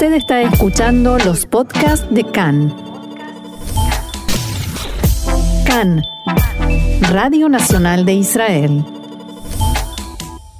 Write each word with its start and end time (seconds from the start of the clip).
Usted 0.00 0.12
está 0.12 0.42
escuchando 0.42 1.18
los 1.18 1.44
podcasts 1.44 2.06
de 2.14 2.22
CAN. 2.22 2.72
CAN, 5.66 6.04
Radio 7.10 7.48
Nacional 7.48 8.04
de 8.04 8.12
Israel. 8.12 8.84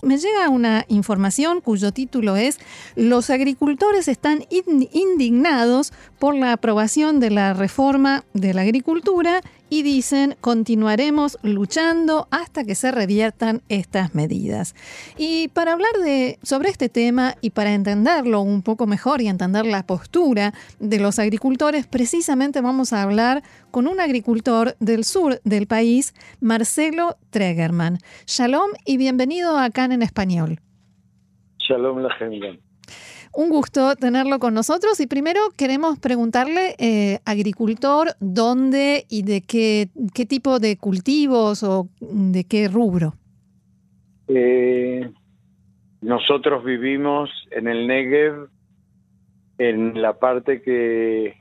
Me 0.03 0.19
llega 0.19 0.48
una 0.48 0.85
información 0.88 1.61
cuyo 1.61 1.93
título 1.93 2.35
es 2.35 2.59
Los 2.96 3.30
agricultores 3.30 4.09
están 4.09 4.45
indignados 4.50 5.93
por 6.18 6.34
la 6.34 6.55
aprobación 6.55 7.20
de 7.20 7.30
la 7.30 7.55
reforma 7.55 8.25
de 8.34 8.55
la 8.55 8.62
agricultura 8.62 9.41
y 9.71 9.82
dicen 9.82 10.37
continuaremos 10.41 11.39
luchando 11.43 12.29
hasta 12.30 12.64
que 12.64 12.75
se 12.75 12.91
reviertan 12.91 13.62
estas 13.68 14.14
medidas. 14.14 14.75
Y 15.17 15.48
para 15.48 15.73
hablar 15.73 15.93
de, 16.05 16.39
sobre 16.43 16.71
este 16.71 16.89
tema 16.89 17.35
y 17.41 17.50
para 17.50 17.75
entenderlo 17.75 18.41
un 18.41 18.62
poco 18.62 18.86
mejor 18.86 19.21
y 19.21 19.29
entender 19.29 19.67
la 19.67 19.86
postura 19.86 20.54
de 20.79 21.00
los 21.00 21.18
agricultores, 21.18 21.86
precisamente 21.86 22.61
vamos 22.61 22.93
a 22.93 23.03
hablar 23.03 23.43
con 23.71 23.86
un 23.86 24.00
agricultor 24.00 24.76
del 24.81 25.04
sur 25.04 25.40
del 25.45 25.67
país, 25.67 26.14
Marcelo 26.40 27.17
Tregerman. 27.31 27.98
Shalom 28.26 28.71
y 28.85 28.96
bienvenido 28.96 29.59
a 29.59 29.71
Can 29.71 29.93
en 29.93 30.03
Español. 30.03 30.61
Shalom 31.59 31.98
la 31.98 32.14
gente. 32.14 32.67
Un 33.38 33.50
gusto 33.50 33.94
tenerlo 33.94 34.41
con 34.41 34.52
nosotros. 34.52 34.98
Y 34.98 35.06
primero 35.06 35.38
queremos 35.56 36.00
preguntarle, 36.00 36.74
eh, 36.80 37.20
agricultor, 37.24 38.08
¿dónde 38.19 39.05
y 39.08 39.22
de 39.22 39.42
qué, 39.42 39.91
qué 40.12 40.27
tipo 40.27 40.58
de 40.58 40.77
cultivos 40.77 41.62
o 41.62 41.86
de 42.00 42.42
qué 42.42 42.66
rubro? 42.66 43.14
Eh, 44.27 45.08
nosotros 46.00 46.64
vivimos 46.64 47.30
en 47.52 47.69
el 47.69 47.86
Negev, 47.86 48.48
en 49.58 50.02
la 50.02 50.19
parte 50.19 50.61
que 50.61 51.36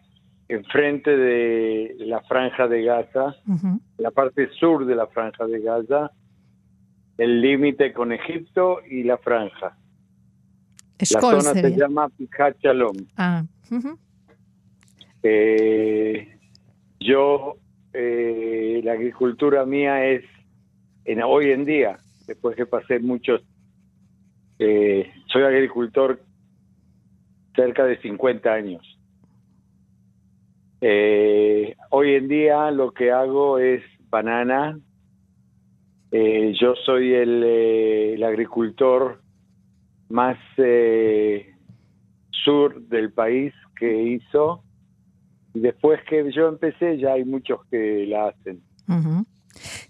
enfrente 0.50 1.18
de 1.18 1.96
la 1.98 2.22
franja 2.22 2.68
de 2.68 2.84
Gaza, 2.84 3.38
la 3.98 4.12
parte 4.12 4.50
sur 4.60 4.86
de 4.86 4.94
la 4.94 5.08
franja 5.08 5.48
de 5.48 5.62
Gaza, 5.62 6.12
el 7.18 7.42
límite 7.42 7.92
con 7.92 8.12
Egipto 8.12 8.82
y 8.88 9.02
la 9.02 9.18
franja 9.18 9.76
la 11.00 11.22
zona 11.22 11.54
se 11.54 11.76
llama 11.76 12.10
Pichat 12.10 12.58
Ah. 13.18 13.44
eh, 15.24 16.38
yo, 17.00 17.58
eh, 17.94 18.82
la 18.84 18.94
agricultura 18.94 19.66
mía 19.66 20.06
es, 20.06 20.24
en, 21.06 21.22
hoy 21.22 21.52
en 21.52 21.66
día, 21.66 21.98
después 22.26 22.56
que 22.56 22.66
pasé 22.66 23.00
muchos, 23.00 23.42
eh, 24.60 25.12
soy 25.28 25.44
agricultor 25.44 26.20
cerca 27.56 27.86
de 27.86 28.00
50 28.02 28.52
años. 28.52 28.82
hoy 31.90 32.14
en 32.16 32.28
día 32.28 32.70
lo 32.72 32.92
que 32.92 33.12
hago 33.12 33.60
es 33.60 33.84
banana. 34.10 34.80
yo 36.12 36.76
soy 36.86 37.14
el, 37.14 37.44
el 37.44 38.24
agricultor 38.24 39.22
más 40.10 40.38
eh, 40.58 41.54
sur 42.32 42.82
del 42.82 43.12
país 43.12 43.54
que 43.76 44.04
hizo. 44.04 44.64
Y 45.54 45.60
después 45.60 46.00
que 46.10 46.32
yo 46.32 46.48
empecé, 46.48 46.98
ya 46.98 47.14
hay 47.14 47.26
muchos 47.26 47.66
que 47.70 48.06
la 48.08 48.30
hacen. 48.30 48.62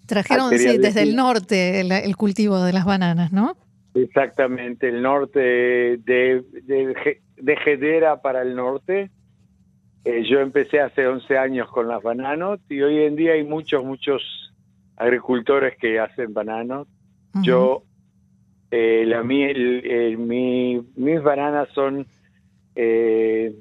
Trajeron 0.06 0.50
desde 0.50 1.02
el 1.02 1.16
norte 1.16 1.82
el, 1.82 2.16
cultivo 2.16 2.62
de 2.62 2.74
las 2.74 2.86
bananas, 2.86 3.32
¿no? 3.34 3.58
Exactamente, 3.94 4.90
el 4.90 5.02
norte 5.02 5.40
de, 5.40 6.44
de, 6.64 7.22
de 7.36 7.58
Gedera 7.58 8.22
para 8.22 8.42
el 8.42 8.56
norte. 8.56 9.10
Eh, 10.06 10.24
yo 10.30 10.40
empecé 10.40 10.80
hace 10.80 11.06
11 11.06 11.38
años 11.38 11.70
con 11.70 11.88
las 11.88 12.02
bananos 12.02 12.60
y 12.70 12.82
hoy 12.82 13.04
en 13.04 13.18
día 13.18 13.34
hay 13.34 13.44
muchos, 13.44 13.84
muchos 13.84 14.22
agricultores 14.96 15.76
que 15.78 16.00
hacen 16.00 16.34
bananos. 16.34 16.88
Yo 17.44 17.84
eh, 18.72 19.06
la, 19.06 19.24
mi, 19.24 20.86
mis 20.96 21.24
bananas 21.24 21.70
son 21.74 22.06
eh, 22.76 23.54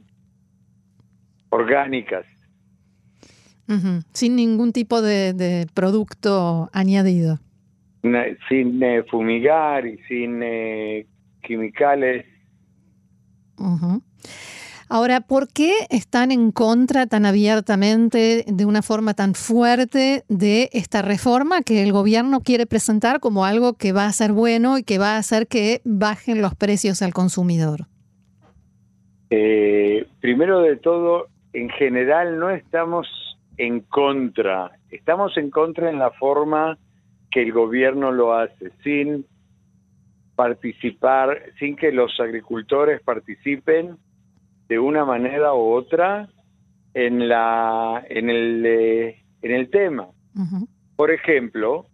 orgánicas. 1.50 2.24
Sin 4.12 4.36
ningún 4.36 4.72
tipo 4.72 5.02
de, 5.02 5.66
producto 5.74 6.70
añadido. 6.72 7.38
sin 8.48 8.82
eh, 8.82 9.02
fumigar 9.10 9.86
y 9.86 9.98
sin 10.08 10.40
químicales. 11.42 12.24
Ahora, 14.88 15.20
¿por 15.20 15.48
qué 15.52 15.72
están 15.90 16.30
en 16.30 16.52
contra 16.52 17.06
tan 17.06 17.26
abiertamente, 17.26 18.44
de 18.46 18.64
una 18.64 18.82
forma 18.82 19.14
tan 19.14 19.34
fuerte, 19.34 20.22
de 20.28 20.68
esta 20.72 21.02
reforma 21.02 21.62
que 21.62 21.82
el 21.82 21.90
gobierno 21.90 22.40
quiere 22.40 22.66
presentar 22.66 23.18
como 23.18 23.44
algo 23.44 23.74
que 23.74 23.92
va 23.92 24.06
a 24.06 24.12
ser 24.12 24.32
bueno 24.32 24.78
y 24.78 24.84
que 24.84 24.98
va 24.98 25.16
a 25.16 25.18
hacer 25.18 25.48
que 25.48 25.80
bajen 25.84 26.40
los 26.40 26.54
precios 26.54 27.02
al 27.02 27.12
consumidor? 27.12 27.86
Eh, 29.30 30.06
primero 30.20 30.60
de 30.60 30.76
todo, 30.76 31.26
en 31.52 31.68
general 31.70 32.38
no 32.38 32.50
estamos 32.50 33.08
en 33.56 33.80
contra, 33.80 34.70
estamos 34.90 35.36
en 35.36 35.50
contra 35.50 35.90
en 35.90 35.98
la 35.98 36.12
forma 36.12 36.78
que 37.32 37.42
el 37.42 37.52
gobierno 37.52 38.12
lo 38.12 38.34
hace, 38.34 38.70
sin 38.84 39.26
participar, 40.36 41.42
sin 41.58 41.74
que 41.74 41.90
los 41.90 42.20
agricultores 42.20 43.00
participen 43.02 43.96
de 44.68 44.78
una 44.78 45.04
manera 45.04 45.54
u 45.54 45.72
otra 45.72 46.28
en 46.94 47.28
la 47.28 48.04
en 48.08 48.30
el 48.30 48.66
eh, 48.66 49.24
en 49.42 49.52
el 49.52 49.70
tema. 49.70 50.08
Por 50.96 51.10
ejemplo, 51.10 51.86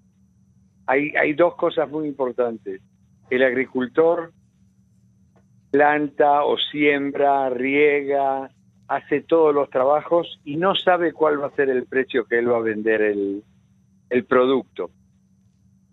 hay 0.87 1.10
hay 1.16 1.34
dos 1.34 1.55
cosas 1.56 1.88
muy 1.91 2.09
importantes. 2.09 2.81
El 3.31 3.43
agricultor 3.43 4.33
planta 5.71 6.44
o 6.44 6.59
siembra, 6.59 7.49
riega, 7.49 8.50
hace 8.89 9.22
todos 9.22 9.54
los 9.54 9.71
trabajos 9.71 10.39
y 10.44 10.56
no 10.56 10.75
sabe 10.75 11.12
cuál 11.12 11.43
va 11.43 11.47
a 11.47 11.56
ser 11.56 11.71
el 11.71 11.87
precio 11.87 12.27
que 12.27 12.39
él 12.39 12.50
va 12.53 12.59
a 12.59 12.60
vender 12.60 13.00
el, 13.00 13.43
el 14.10 14.25
producto. 14.25 14.91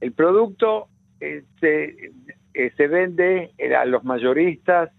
El 0.01 0.11
producto 0.11 0.89
eh, 1.21 1.43
se, 1.61 2.11
eh, 2.53 2.71
se 2.75 2.87
vende 2.87 3.53
a 3.77 3.85
los 3.85 4.03
mayoristas 4.03 4.91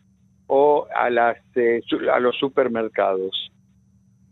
o 0.53 0.89
a, 0.97 1.09
las, 1.11 1.37
eh, 1.55 1.81
a 2.13 2.19
los 2.19 2.37
supermercados. 2.37 3.53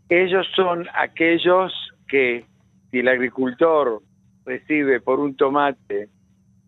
Ellos 0.09 0.45
son 0.53 0.85
aquellos 0.93 1.71
que 2.09 2.43
si 2.91 2.99
el 2.99 3.07
agricultor 3.07 4.01
recibe 4.43 4.99
por 4.99 5.21
un 5.21 5.37
tomate 5.37 6.09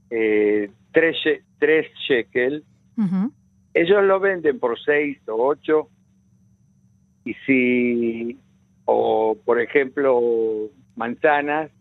eh, 0.10 0.72
tres, 0.94 1.18
tres 1.60 1.88
shekel, 2.08 2.64
ellos 3.74 4.04
lo 4.04 4.22
venden 4.22 4.58
por 4.58 4.80
seis 4.80 5.18
o 5.28 5.48
ocho 5.48 5.90
y 7.26 7.34
si, 7.46 8.40
o 8.86 9.36
por 9.44 9.60
ejemplo, 9.60 10.22
manzanas, 10.96 11.72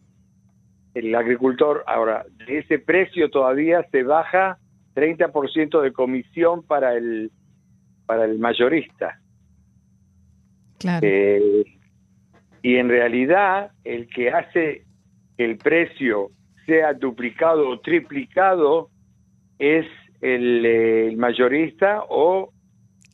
el 0.94 1.14
agricultor, 1.14 1.84
ahora, 1.87 2.26
de 2.47 2.58
ese 2.58 2.81
precio 2.81 3.31
todavía 3.31 3.87
se 3.92 4.02
baja 4.02 4.58
30% 4.97 5.82
de 5.82 5.92
comisión 5.92 6.64
para 6.64 6.97
el 6.97 7.31
para 8.10 8.25
el 8.25 8.41
mayorista. 8.41 9.21
Eh, 11.00 11.65
y 12.60 12.75
en 12.75 12.88
realidad 12.88 13.71
el 13.84 14.09
que 14.09 14.31
hace 14.32 14.84
que 15.37 15.44
el 15.44 15.56
precio 15.59 16.32
sea 16.66 16.93
duplicado 16.93 17.69
o 17.69 17.78
triplicado 17.78 18.91
es 19.60 19.87
el, 20.22 20.66
eh, 20.66 21.15
mayorista 21.16 22.03
o 22.09 22.53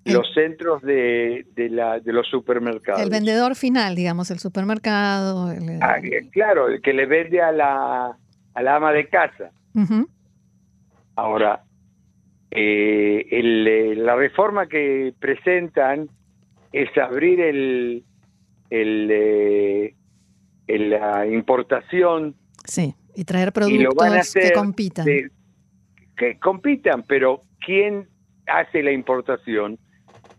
los 0.06 0.32
centros 0.32 0.80
de, 0.80 1.44
de, 1.54 1.68
la, 1.68 2.00
de 2.00 2.12
los 2.14 2.26
supermercados. 2.28 3.02
El 3.02 3.10
vendedor 3.10 3.54
final, 3.54 3.96
digamos, 3.96 4.30
el 4.30 4.38
supermercado. 4.38 5.52
Ah, 5.82 5.98
eh, 6.02 6.26
claro, 6.32 6.68
el 6.68 6.80
que 6.80 6.94
le 6.94 7.04
vende 7.04 7.42
a 7.42 7.52
la, 7.52 8.16
a 8.54 8.62
la 8.62 8.76
ama 8.76 8.92
de 8.92 9.06
casa. 9.10 9.50
Ahora, 11.16 11.65
eh, 12.50 13.26
eh, 13.30 13.94
la 13.96 14.16
reforma 14.16 14.66
que 14.66 15.12
presentan 15.18 16.08
es 16.72 16.88
abrir 16.96 17.40
el, 17.40 18.04
el, 18.70 19.08
eh, 19.10 19.94
la 20.66 21.26
importación. 21.26 22.34
Sí, 22.64 22.94
y 23.14 23.24
traer 23.24 23.52
productos 23.52 24.34
que 24.34 24.52
compitan. 24.52 25.06
que 26.16 26.38
compitan, 26.38 27.02
pero 27.02 27.42
¿quién 27.64 28.08
hace 28.46 28.82
la 28.82 28.92
importación? 28.92 29.78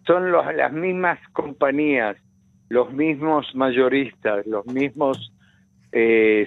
Son 0.05 0.31
las 0.31 0.71
mismas 0.71 1.19
compañías, 1.33 2.15
los 2.69 2.91
mismos 2.93 3.53
mayoristas, 3.53 4.45
los 4.47 4.65
mismos 4.67 5.33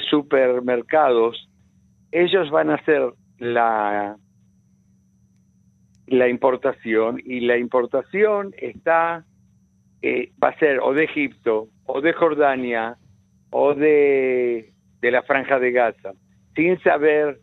supermercados. 0.08 1.48
Ellos 2.12 2.50
van 2.50 2.70
a 2.70 2.74
hacer 2.74 3.12
la 3.38 4.16
la 6.10 6.28
importación 6.28 7.20
y 7.24 7.40
la 7.40 7.56
importación 7.56 8.52
está 8.58 9.24
eh, 10.02 10.32
va 10.42 10.48
a 10.48 10.58
ser 10.58 10.80
o 10.80 10.92
de 10.92 11.04
Egipto 11.04 11.68
o 11.86 12.00
de 12.00 12.12
Jordania 12.12 12.96
o 13.50 13.74
de, 13.74 14.72
de 15.00 15.10
la 15.10 15.22
franja 15.22 15.58
de 15.58 15.70
Gaza 15.70 16.12
sin 16.56 16.80
saber 16.82 17.40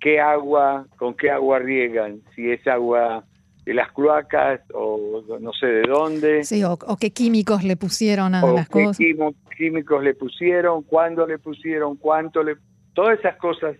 qué 0.00 0.20
agua 0.20 0.86
con 0.96 1.14
qué 1.14 1.30
agua 1.30 1.58
riegan 1.58 2.20
si 2.34 2.50
es 2.50 2.64
agua 2.68 3.24
de 3.64 3.74
las 3.74 3.90
cloacas 3.92 4.60
o 4.74 5.22
no 5.40 5.52
sé 5.54 5.66
de 5.66 5.82
dónde. 5.82 6.44
Sí 6.44 6.62
o, 6.62 6.76
qué 7.00 7.10
químicos 7.10 7.64
le 7.64 7.76
pusieron 7.76 8.34
a 8.34 8.46
las 8.46 8.68
cosas. 8.68 8.98
químicos 9.56 10.04
le 10.04 10.14
pusieron 10.14 10.82
cuándo 10.82 11.26
le 11.26 11.38
pusieron 11.38 11.96
cuánto 11.96 12.42
le 12.42 12.56
todas 12.92 13.18
esas 13.18 13.36
cosas 13.36 13.76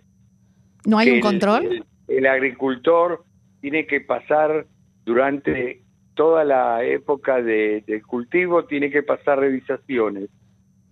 no 0.87 0.99
hay 0.99 1.11
un 1.11 1.21
control 1.21 1.85
el 2.09 2.27
agricultor 2.27 3.25
tiene 3.64 3.87
que 3.87 4.02
pasar 4.02 4.66
durante 5.06 5.81
toda 6.12 6.44
la 6.44 6.84
época 6.84 7.40
de, 7.40 8.02
cultivo, 8.06 8.66
tiene 8.66 8.90
que 8.90 9.02
pasar 9.02 9.38
revisaciones. 9.38 10.28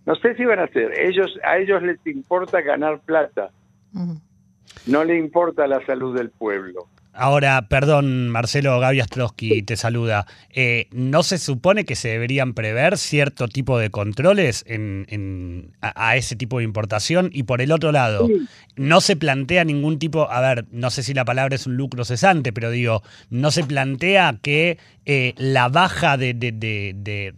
No 0.06 0.14
sé 0.14 0.34
si 0.36 0.46
van 0.46 0.58
a 0.58 0.64
hacer, 0.64 0.98
ellos, 0.98 1.38
a 1.44 1.58
ellos 1.58 1.82
les 1.82 1.98
importa 2.06 2.62
ganar 2.62 3.00
plata, 3.00 3.50
no 4.86 5.04
le 5.04 5.18
importa 5.18 5.66
la 5.66 5.84
salud 5.84 6.16
del 6.16 6.30
pueblo. 6.30 6.86
Ahora, 7.14 7.68
perdón, 7.68 8.30
Marcelo 8.30 8.80
Gaby 8.80 9.00
Astrosky 9.00 9.62
te 9.62 9.76
saluda. 9.76 10.26
Eh, 10.50 10.86
¿No 10.92 11.22
se 11.22 11.36
supone 11.36 11.84
que 11.84 11.94
se 11.94 12.08
deberían 12.08 12.54
prever 12.54 12.96
cierto 12.96 13.48
tipo 13.48 13.78
de 13.78 13.90
controles 13.90 14.64
en, 14.66 15.72
a, 15.82 16.16
ese 16.16 16.36
tipo 16.36 16.58
de 16.58 16.64
importación? 16.64 17.28
Y 17.30 17.42
por 17.42 17.60
el 17.60 17.70
otro 17.70 17.92
lado, 17.92 18.28
¿no 18.76 19.02
se 19.02 19.16
plantea 19.16 19.64
ningún 19.64 19.98
tipo, 19.98 20.30
a 20.30 20.40
ver, 20.40 20.64
no 20.70 20.88
sé 20.88 21.02
si 21.02 21.12
la 21.12 21.26
palabra 21.26 21.54
es 21.54 21.66
un 21.66 21.76
lucro 21.76 22.06
cesante, 22.06 22.50
pero 22.50 22.70
digo, 22.70 23.02
¿no 23.28 23.50
se 23.50 23.64
plantea 23.64 24.38
que 24.40 24.78
eh, 25.04 25.34
la 25.36 25.68
baja 25.68 26.16
de, 26.16 26.32
de, 26.32 27.34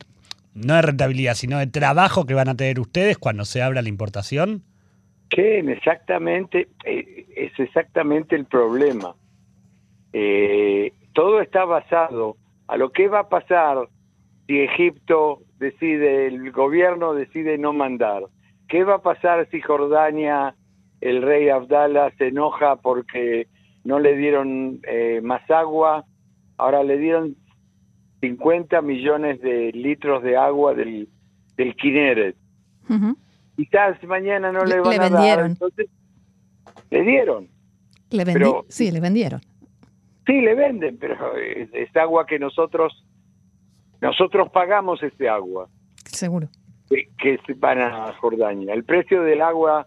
no 0.54 0.74
de 0.74 0.82
rentabilidad, 0.82 1.34
sino 1.34 1.58
de 1.58 1.66
trabajo 1.66 2.26
que 2.26 2.34
van 2.34 2.48
a 2.48 2.54
tener 2.54 2.78
ustedes 2.78 3.18
cuando 3.18 3.44
se 3.44 3.60
abra 3.60 3.82
la 3.82 3.88
importación? 3.88 4.62
Que 5.30 5.58
exactamente, 5.58 6.68
eh, 6.84 7.26
es 7.34 7.58
exactamente 7.58 8.36
el 8.36 8.44
problema 8.44 9.16
eh, 10.16 10.92
todo 11.12 11.40
está 11.40 11.64
basado 11.64 12.36
a 12.68 12.76
lo 12.76 12.92
que 12.92 13.08
va 13.08 13.20
a 13.20 13.28
pasar 13.28 13.88
si 14.46 14.60
Egipto 14.60 15.40
decide, 15.58 16.28
el 16.28 16.52
gobierno 16.52 17.14
decide 17.14 17.58
no 17.58 17.72
mandar. 17.72 18.22
¿Qué 18.68 18.84
va 18.84 18.96
a 18.96 19.02
pasar 19.02 19.48
si 19.50 19.60
Jordania, 19.60 20.54
el 21.00 21.20
rey 21.20 21.48
Abdallah, 21.48 22.12
se 22.16 22.28
enoja 22.28 22.76
porque 22.76 23.48
no 23.82 23.98
le 23.98 24.16
dieron 24.16 24.80
eh, 24.86 25.20
más 25.22 25.50
agua? 25.50 26.04
Ahora 26.58 26.84
le 26.84 26.96
dieron 26.98 27.36
50 28.20 28.80
millones 28.82 29.40
de 29.40 29.72
litros 29.72 30.22
de 30.22 30.36
agua 30.36 30.74
del, 30.74 31.08
del 31.56 31.74
Kineret. 31.74 32.36
Quizás 33.56 34.02
mañana 34.04 34.52
no 34.52 34.64
le, 34.64 34.80
van 34.80 35.00
a 35.00 35.08
dar. 35.08 35.40
Entonces, 35.40 35.88
le 36.90 37.02
dieron. 37.02 37.48
Le 38.10 38.24
sí, 38.68 38.92
le 38.92 39.00
vendieron. 39.00 39.40
Sí, 40.26 40.40
le 40.40 40.54
venden, 40.54 40.98
pero 40.98 41.36
es, 41.36 41.94
agua 41.96 42.26
que 42.26 42.38
nosotros 42.38 43.04
nosotros 44.00 44.50
pagamos 44.50 45.02
ese 45.02 45.28
agua. 45.28 45.68
Seguro. 46.06 46.48
Que, 46.88 47.38
van 47.56 47.80
a 47.80 48.12
Jordania. 48.14 48.74
El 48.74 48.84
precio 48.84 49.22
del 49.22 49.40
agua 49.40 49.86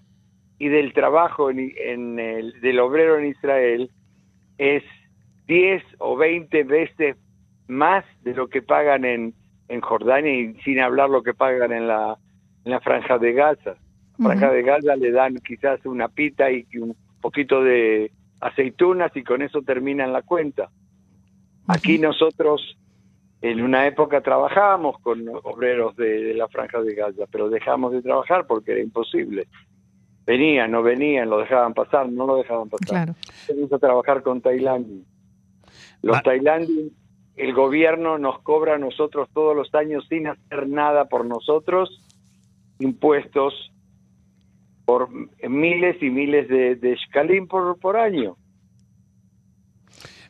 y 0.59 0.69
del 0.69 0.93
trabajo 0.93 1.49
en, 1.51 2.19
el, 2.19 2.59
del 2.61 2.79
obrero 2.79 3.19
en 3.19 3.27
Israel 3.27 3.91
es 4.57 4.83
10 5.47 5.83
o 5.99 6.17
20 6.17 6.63
veces 6.63 7.15
más 7.67 8.03
de 8.23 8.33
lo 8.33 8.47
que 8.47 8.61
pagan 8.61 9.05
en, 9.05 9.33
en 9.67 9.81
Jordania 9.81 10.33
y 10.33 10.53
sin 10.61 10.79
hablar 10.79 11.09
lo 11.09 11.21
que 11.21 11.33
pagan 11.33 11.71
en 11.71 11.87
la, 11.87 12.17
en 12.65 12.71
la 12.71 12.79
franja 12.79 13.17
de 13.17 13.33
Gaza. 13.33 13.75
Franja 14.17 14.51
de 14.51 14.63
Gaza 14.63 14.95
le 14.95 15.11
dan 15.11 15.35
quizás 15.37 15.85
una 15.85 16.07
pita 16.07 16.49
y 16.49 16.65
un 16.79 16.95
poquito 17.21 17.63
de, 17.63 18.11
aceitunas 18.39 19.15
y 19.15 19.23
con 19.23 19.41
eso 19.41 19.61
terminan 19.61 20.13
la 20.13 20.21
cuenta. 20.21 20.69
Aquí 21.67 21.99
nosotros 21.99 22.77
en 23.41 23.61
una 23.61 23.85
época 23.85 24.21
trabajábamos 24.21 24.99
con 24.99 25.23
obreros 25.43 25.95
de, 25.95 26.33
la 26.33 26.47
franja 26.47 26.81
de 26.81 26.95
Gaza, 26.95 27.25
pero 27.31 27.49
dejamos 27.49 27.91
de 27.91 28.01
trabajar 28.01 28.47
porque 28.47 28.71
era 28.71 28.81
imposible. 28.81 29.47
Venían, 30.25 30.71
no 30.71 30.81
venían, 30.83 31.29
lo 31.29 31.39
dejaban 31.39 31.73
pasar, 31.73 32.09
no 32.09 32.25
lo 32.25 32.37
dejaban 32.37 32.69
pasar. 32.69 33.15
Claro. 33.47 33.75
a 33.75 33.79
trabajar 33.79 34.23
con 34.23 34.41
Tailandia. 34.41 35.03
Los 36.01 36.17
ah. 36.17 36.21
tailandios, 36.23 36.91
el 37.35 37.53
gobierno 37.53 38.17
nos 38.17 38.39
cobra 38.41 38.75
a 38.75 38.77
nosotros 38.79 39.29
todos 39.33 39.55
los 39.55 39.73
años 39.75 40.05
sin 40.09 40.27
hacer 40.27 40.67
nada 40.67 41.05
por 41.05 41.25
nosotros, 41.25 42.01
impuestos 42.79 43.71
por 44.87 45.09
miles 45.11 46.01
y 46.01 46.09
miles 46.09 46.47
de, 46.47 46.77
de 46.77 46.97
por, 47.49 47.77
por 47.77 47.97
año. 47.97 48.37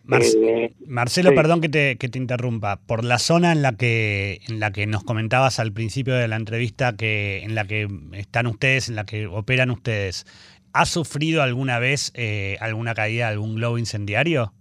Eh, 0.10 0.74
Marcelo, 0.88 1.36
perdón 1.36 1.62
que 1.62 1.70
te, 1.70 1.98
que 1.98 2.10
te, 2.10 2.18
interrumpa. 2.18 2.78
Por 2.88 3.04
la 3.04 3.20
zona 3.20 3.52
en 3.52 3.62
la 3.62 3.74
que 3.74 4.40
en 4.50 4.60
la 4.60 4.72
que 4.72 4.88
nos 4.88 5.04
comentabas 5.04 5.60
al 5.60 5.74
principio 5.74 6.16
de 6.16 6.28
la 6.28 6.38
entrevista 6.38 6.96
que 6.98 7.44
en 7.44 7.54
la 7.54 7.66
que 7.66 7.88
están 8.14 8.48
ustedes, 8.48 8.90
en 8.90 8.96
la 8.96 9.06
que 9.06 9.28
operan 9.28 9.70
ustedes, 9.70 10.26
¿ha 10.74 10.86
sufrido 10.86 11.44
alguna 11.44 11.78
vez 11.78 12.12
eh, 12.16 12.58
alguna 12.60 12.96
caída 12.96 13.28
de 13.28 13.34
algún 13.34 13.58
globo 13.58 13.78
incendiario? 13.78 14.54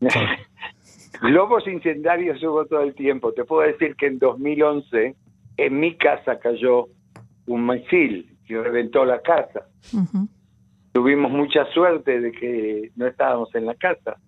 Globos 1.20 1.66
incendiarios 1.66 2.40
hubo 2.44 2.64
todo 2.66 2.82
el 2.82 2.94
tiempo. 2.94 3.32
Te 3.32 3.44
puedo 3.44 3.62
decir 3.66 3.96
que 3.96 4.06
en 4.06 4.20
2011 4.20 5.16
en 5.56 5.80
mi 5.80 5.96
casa 5.96 6.38
cayó 6.38 6.86
un 7.46 7.66
misil 7.66 8.31
y 8.52 8.62
reventó 8.62 9.04
la 9.04 9.20
casa. 9.20 9.66
Tuvimos 10.92 11.32
mucha 11.32 11.64
suerte 11.72 12.20
de 12.20 12.32
que 12.32 12.90
no 12.96 13.06
estábamos 13.06 13.54
en 13.54 13.64
la 13.64 13.74
casa, 13.74 14.18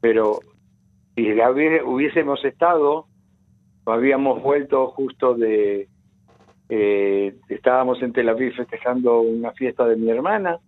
pero 0.00 0.40
si 1.14 1.22
hubiésemos 1.84 2.44
estado, 2.44 3.06
habíamos 3.86 4.42
vuelto 4.42 4.88
justo 4.88 5.34
de... 5.34 5.88
Eh, 6.72 7.34
estábamos 7.48 8.00
en 8.00 8.12
Tel 8.12 8.28
Aviv 8.28 8.54
festejando 8.54 9.22
una 9.22 9.50
fiesta 9.52 9.84
de 9.86 9.96
mi 9.96 10.08
hermana 10.08 10.60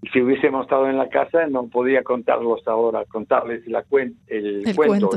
y 0.00 0.08
si 0.08 0.22
hubiésemos 0.22 0.64
estado 0.64 0.88
en 0.88 0.96
la 0.96 1.10
casa 1.10 1.46
no 1.48 1.68
podía 1.68 2.02
contarlos 2.02 2.66
ahora, 2.66 3.04
contarles 3.04 3.66
la 3.66 3.84
el, 3.90 4.16
el, 4.66 4.74
cuento. 4.74 5.10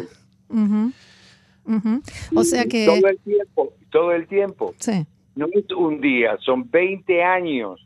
O 2.36 2.44
sea 2.44 2.66
que... 2.66 2.86
Todo 2.86 3.08
el 3.08 3.20
tiempo, 3.20 3.74
todo 3.90 4.12
el 4.12 4.28
tiempo. 4.28 4.74
Sí 4.80 5.06
no 5.40 5.48
es 5.54 5.72
un 5.72 6.02
día, 6.02 6.38
son 6.42 6.70
20 6.70 7.24
años 7.24 7.80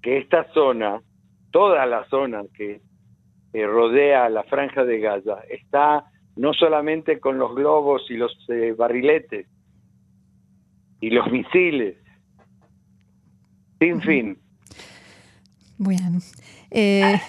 que 0.00 0.18
esta 0.18 0.46
zona, 0.52 1.02
toda 1.50 1.84
la 1.86 2.08
zona 2.08 2.44
que 2.54 2.80
rodea 3.52 4.28
la 4.28 4.44
franja 4.44 4.84
de 4.84 5.00
Gaza, 5.00 5.40
está 5.50 6.04
no 6.36 6.54
solamente 6.54 7.18
con 7.18 7.38
los 7.38 7.52
globos 7.54 8.02
y 8.10 8.14
los 8.14 8.32
eh, 8.48 8.74
barriletes 8.78 9.48
y 11.00 11.10
los 11.10 11.30
misiles, 11.32 11.96
sin 13.80 14.00
fin. 14.00 14.38
Bueno, 15.78 16.20
eh, 16.70 17.20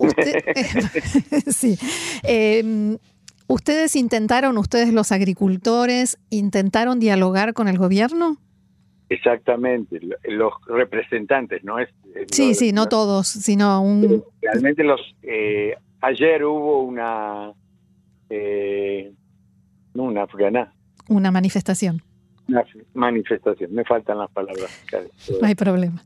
sí. 1.46 1.78
Em, 2.24 2.98
¿Ustedes 3.46 3.94
intentaron, 3.94 4.58
ustedes 4.58 4.92
los 4.92 5.12
agricultores, 5.12 6.18
intentaron 6.30 6.98
dialogar 6.98 7.52
con 7.52 7.68
el 7.68 7.78
gobierno? 7.78 8.38
Exactamente, 9.12 10.00
los 10.24 10.54
representantes, 10.66 11.62
¿no? 11.64 11.78
es 11.78 11.90
eh, 12.14 12.24
Sí, 12.30 12.54
sí, 12.54 12.72
no 12.72 12.86
todos, 12.86 13.28
sino 13.28 13.82
un... 13.82 14.24
Realmente 14.40 14.82
los... 14.84 15.00
Eh, 15.22 15.76
ayer 16.00 16.42
hubo 16.44 16.82
una... 16.82 17.52
Eh, 18.30 19.12
una 19.92 20.22
afgana. 20.22 20.72
Una 21.08 21.30
manifestación. 21.30 22.00
Una 22.48 22.64
manifestación, 22.94 23.74
me 23.74 23.84
faltan 23.84 24.16
las 24.16 24.30
palabras. 24.30 24.82
No 25.40 25.46
hay 25.46 25.54
problema. 25.54 26.02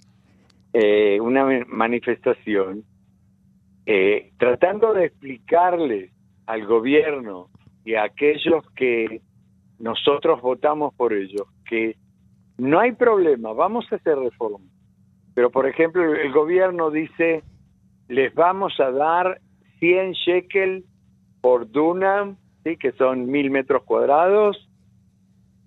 una 1.21 1.65
manifestación 1.69 2.83
tratando 4.37 4.95
de 4.95 5.07
explicarles 5.07 6.11
al 6.47 6.67
gobierno 6.67 7.51
y 7.85 7.95
a 7.95 8.03
aquellos 8.03 8.69
que 8.75 9.23
nosotros 9.79 10.43
votamos 10.43 10.93
por 10.95 11.13
ellos 11.13 11.47
que 11.69 11.97
no 12.59 12.81
hay 12.81 12.93
problema, 12.93 13.53
vamos 13.53 13.87
a 13.91 13.97
hacer 13.97 14.17
reforma. 14.19 14.65
Pero, 15.35 15.51
por 15.51 15.67
ejemplo, 15.67 16.15
el 16.15 16.33
gobierno 16.33 16.91
dice, 16.91 17.43
les 18.09 18.35
vamos 18.35 18.79
a 18.81 18.91
dar 18.91 19.41
100 19.79 20.13
shekel 20.13 20.85
por 21.41 21.71
dunam, 21.71 22.37
¿sí? 22.65 22.77
que 22.77 22.93
son 22.93 23.31
mil 23.31 23.51
metros 23.51 23.83
cuadrados, 23.85 24.69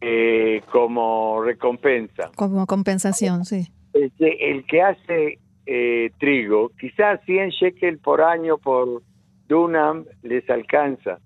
eh, 0.01 0.61
como 0.71 1.43
recompensa. 1.43 2.31
Como 2.35 2.65
compensación, 2.65 3.45
sí. 3.45 3.67
El 3.93 4.65
que, 4.65 4.81
hace 4.81 5.39
eh, 5.65 6.11
trigo, 6.19 6.71
quizás 6.79 7.19
100 7.25 7.49
shekel 7.49 7.99
por 7.99 8.21
año 8.21 8.57
por 8.57 9.03
Dunam 9.47 10.05
les 10.23 10.49
alcanza. 10.49 11.19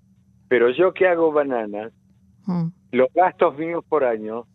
Pero 0.48 0.70
yo 0.70 0.92
que 0.92 1.06
hago 1.06 1.32
bananas, 1.32 1.92
Mm, 2.46 2.68
los 2.92 3.08
gastos 3.14 3.56
míos 3.58 3.84
por 3.88 4.04
año 4.04 4.46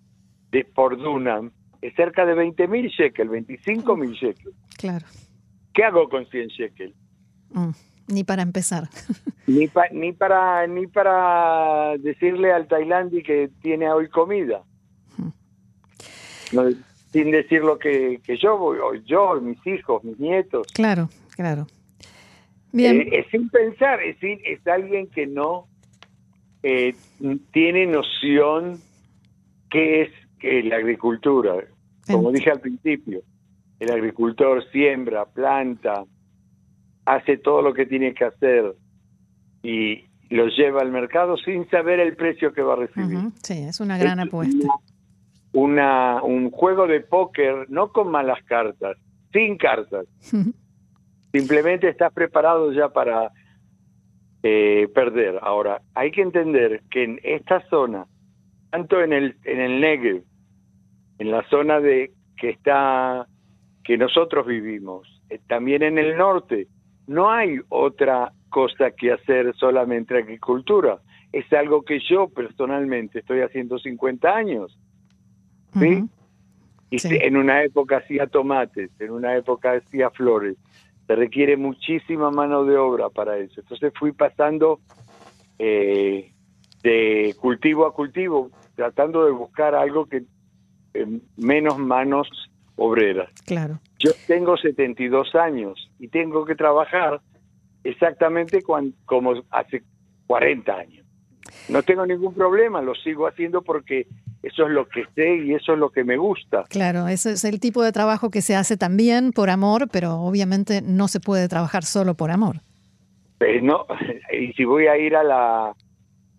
de 0.52 0.64
por 0.66 0.98
Dunam 0.98 1.52
es 1.82 1.94
cerca 1.96 2.26
de 2.26 2.34
20 2.34 2.68
mil 2.68 2.88
shekels, 2.90 3.30
25 3.32 3.96
mil 3.96 4.12
shekels. 4.14 4.56
claro. 4.78 5.06
¿Qué 5.74 5.84
hago 5.84 6.10
con 6.10 6.26
100 6.26 6.48
shekels? 6.50 6.96
Mm, 7.52 7.70
Ni 8.08 8.24
para 8.24 8.42
empezar. 8.42 8.90
Ni, 9.48 9.68
pa- 9.68 9.90
ni 9.92 10.12
para 10.14 10.68
ni 10.68 10.86
para 10.88 11.98
decirle 11.98 12.52
al 12.52 12.68
tailandí 12.68 13.24
que 13.24 13.50
tiene 13.62 13.90
hoy 13.92 14.08
comida. 14.10 14.62
No, 16.52 16.64
sin 17.12 17.32
decir 17.32 17.64
lo 17.64 17.78
que, 17.80 18.20
que 18.24 18.38
yo 18.38 18.58
voy, 18.58 18.78
yo, 19.06 19.40
mis 19.42 19.58
hijos, 19.66 20.04
mis 20.04 20.20
nietos. 20.20 20.68
Claro, 20.74 21.10
claro. 21.36 21.66
Bien. 22.72 23.02
Eh, 23.02 23.10
es 23.20 23.28
sin 23.32 23.50
pensar, 23.50 24.02
es, 24.02 24.18
sin- 24.20 24.40
es 24.46 24.66
alguien 24.68 25.08
que 25.08 25.26
no 25.26 25.68
eh, 26.64 26.94
tiene 27.52 27.86
noción 27.88 28.80
qué 29.72 30.04
es 30.04 30.12
que 30.40 30.64
la 30.64 30.78
agricultura. 30.78 31.56
Como 32.08 32.32
dije 32.32 32.50
al 32.50 32.60
principio, 32.60 33.22
el 33.80 33.92
agricultor 33.92 34.64
siembra, 34.72 35.26
planta, 35.26 36.04
hace 37.06 37.38
todo 37.38 37.62
lo 37.62 37.74
que 37.74 37.86
tiene 37.86 38.14
que 38.14 38.26
hacer 38.26 38.76
y 39.64 40.06
lo 40.30 40.48
lleva 40.48 40.82
al 40.82 40.92
mercado 40.92 41.38
sin 41.38 41.70
saber 41.70 42.00
el 42.00 42.16
precio 42.16 42.54
que 42.54 42.62
va 42.62 42.74
a 42.74 42.78
recibir. 42.78 43.20
Sí, 43.44 43.54
es 43.54 43.80
una 43.80 43.98
gran 43.98 44.20
Es 44.20 44.28
apuesta. 44.28 44.68
Una, 45.54 46.22
un 46.22 46.52
juego 46.52 46.88
de 46.88 47.02
póker, 47.02 47.70
no 47.70 47.92
con 47.92 48.12
malas 48.12 48.44
cartas, 48.44 48.98
sin 49.34 49.58
cartas. 49.58 50.06
Simplemente 51.32 51.90
estás 51.90 52.14
preparado 52.14 52.72
ya 52.72 52.90
para 52.90 53.32
eh, 54.44 54.88
perder. 54.94 55.40
Ahora, 55.42 55.82
hay 55.96 56.12
que 56.12 56.22
entender 56.22 56.84
que 56.92 57.04
en 57.04 57.20
esta 57.24 57.68
zona, 57.70 58.06
tanto 58.70 59.02
en 59.02 59.14
el, 59.14 59.36
en 59.44 59.60
el 59.60 59.82
Negev, 59.82 60.24
en 61.20 61.32
la 61.32 61.48
zona 61.50 61.80
de 61.80 62.12
que 62.38 62.50
está 62.50 63.28
que 63.84 63.98
nosotros 63.98 64.46
vivimos, 64.48 65.08
eh, 65.30 65.40
también 65.48 65.84
en 65.84 65.98
el 65.98 66.18
norte, 66.18 66.68
no 67.08 67.30
hay 67.32 67.60
otra 67.70 68.32
cosa 68.50 68.92
que 68.92 69.12
hacer 69.12 69.56
solamente 69.56 70.18
agricultura. 70.18 71.00
Es 71.32 71.52
algo 71.54 71.84
que 71.84 72.00
yo 72.00 72.30
personalmente 72.30 73.20
estoy 73.20 73.42
haciendo 73.42 73.78
50 73.80 74.30
años. 74.36 74.78
¿sí? 75.74 76.04
Y 76.90 77.00
Sí. 77.00 77.18
en 77.22 77.38
una 77.38 77.64
época 77.64 77.98
hacía 77.98 78.26
tomates, 78.28 78.90
en 79.00 79.12
una 79.12 79.36
época 79.36 79.74
hacía 79.74 80.10
flores. 80.10 80.56
Se 81.06 81.16
requiere 81.16 81.58
muchísima 81.58 82.32
mano 82.32 82.66
de 82.66 82.78
obra 82.78 83.10
para 83.10 83.38
eso. 83.38 83.62
Entonces 83.62 83.92
fui 83.98 84.12
pasando 84.12 84.80
eh, 85.60 86.32
de 86.84 87.36
cultivo 87.40 87.86
a 87.86 87.94
cultivo, 87.94 88.50
tratando 88.76 89.26
de 89.26 89.32
buscar 89.32 89.76
algo 89.76 90.06
que 90.06 90.24
eh, 90.94 91.06
menos 91.38 91.78
manos 91.78 92.28
obreras. 92.76 93.30
Claro. 93.46 93.80
Yo 94.00 94.12
tengo 94.28 94.58
72 94.58 95.36
años 95.36 95.90
y 96.00 96.08
tengo 96.08 96.46
que 96.46 96.56
trabajar 96.56 97.22
exactamente 97.84 98.62
como 98.62 99.34
hace 99.52 99.84
40 100.28 100.74
años. 100.74 101.06
No 101.68 101.84
tengo 101.84 102.06
ningún 102.06 102.34
problema, 102.34 102.82
lo 102.82 102.96
sigo 102.96 103.28
haciendo 103.28 103.62
porque 103.62 104.08
eso 104.42 104.66
es 104.66 104.72
lo 104.72 104.88
que 104.88 105.06
sé 105.16 105.38
y 105.38 105.54
eso 105.54 105.74
es 105.74 105.80
lo 105.80 105.90
que 105.90 106.04
me 106.04 106.18
gusta. 106.18 106.64
Claro, 106.70 107.08
ese 107.08 107.32
es 107.32 107.44
el 107.44 107.60
tipo 107.60 107.84
de 107.84 107.92
trabajo 107.92 108.30
que 108.30 108.42
se 108.42 108.56
hace 108.56 108.78
también 108.78 109.32
por 109.32 109.50
amor, 109.50 109.88
pero 109.92 110.16
obviamente 110.16 110.82
no 110.82 111.08
se 111.08 111.20
puede 111.20 111.48
trabajar 111.48 111.84
solo 111.84 112.16
por 112.16 112.32
amor. 112.32 112.58
Eh, 113.40 113.62
no, 113.62 113.86
y 114.32 114.54
si 114.54 114.64
voy 114.64 114.88
a 114.88 114.98
ir 114.98 115.16
a 115.16 115.24
la, 115.24 115.76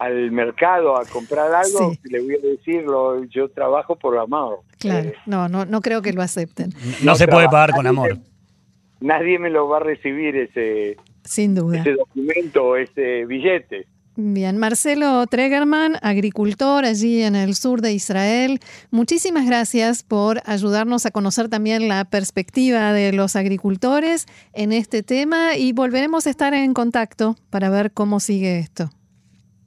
al 0.01 0.31
mercado 0.33 0.97
a 0.97 1.05
comprar 1.05 1.53
algo, 1.55 1.93
Sí. 1.93 1.99
le 2.11 2.21
voy 2.21 2.35
a 2.35 2.39
decirlo, 2.47 3.23
yo 3.25 3.49
trabajo 3.51 3.97
por 3.97 4.17
amor. 4.19 4.61
Claro, 4.79 5.11
Eh, 5.11 5.15
no, 5.27 5.49
no, 5.49 5.65
no 5.67 5.81
creo 5.83 6.01
que 6.03 6.13
lo 6.13 6.23
acepten, 6.23 6.73
No, 7.05 7.15
se 7.15 7.29
puede 7.29 7.47
pagar 7.47 7.71
con 7.73 7.85
nadie 7.85 7.99
amor. 7.99 8.19
me- 8.19 8.31
Nadie 9.03 9.39
me 9.39 9.49
lo 9.51 9.69
va 9.69 9.79
a 9.79 9.81
recibir 9.81 10.37
ese, 10.37 10.97
sin 11.25 11.55
duda. 11.55 11.81
ese 11.81 11.93
documento 11.93 12.65
o 12.65 12.77
ese 12.77 13.25
billete. 13.27 13.87
Bien, 14.17 14.59
Marcelo 14.59 15.25
Tregerman, 15.27 15.97
agricultor 16.03 16.85
allí 16.85 17.23
en 17.23 17.35
el 17.37 17.55
sur 17.55 17.81
de 17.81 17.93
Israel, 17.95 18.59
muchísimas 18.91 19.47
gracias 19.47 20.03
por 20.03 20.43
ayudarnos 20.45 21.07
a 21.07 21.11
conocer 21.11 21.49
también 21.49 21.89
la 21.89 22.05
perspectiva 22.05 22.93
de 22.93 23.13
los 23.13 23.37
agricultores 23.37 24.27
en 24.53 24.73
este 24.73 25.03
tema 25.03 25.57
y 25.57 25.73
volveremos 25.73 26.27
a 26.27 26.31
estar 26.31 26.53
en 26.53 26.75
contacto 26.75 27.37
para 27.49 27.71
ver 27.71 27.93
cómo 27.93 28.21
sigue 28.21 28.59
esto. 28.59 28.91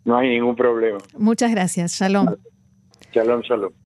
No 0.05 0.17
hay 0.17 0.29
ningún 0.29 0.55
problema. 0.55 0.99
Muchas 1.17 1.51
gracias. 1.51 1.93
Shalom. 1.93 2.35
Shalom, 3.11 3.41
shalom. 3.43 3.73